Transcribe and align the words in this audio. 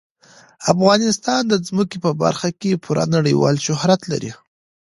افغانستان 0.73 1.41
د 1.47 1.53
ځمکه 1.67 1.95
په 2.05 2.11
برخه 2.23 2.49
کې 2.59 2.81
پوره 2.83 3.05
نړیوال 3.15 3.55
شهرت 3.65 4.01
لري. 4.11 4.31